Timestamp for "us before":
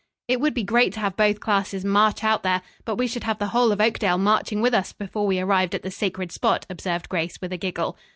4.73-5.27